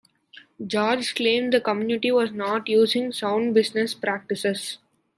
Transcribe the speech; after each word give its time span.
George 0.65 1.13
claimed 1.13 1.53
the 1.53 1.61
community 1.61 2.09
was 2.09 2.31
not 2.31 2.67
using 2.67 3.11
sound 3.11 3.53
business 3.53 3.93
practices. 3.93 4.79